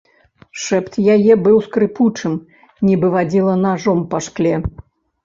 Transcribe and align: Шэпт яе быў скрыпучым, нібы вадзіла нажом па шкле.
Шэпт 0.61 0.95
яе 1.15 1.33
быў 1.47 1.57
скрыпучым, 1.65 2.33
нібы 2.87 3.07
вадзіла 3.17 3.55
нажом 3.67 3.99
па 4.15 4.23
шкле. 4.31 4.55